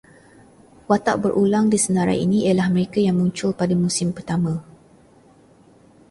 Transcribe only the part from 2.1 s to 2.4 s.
ini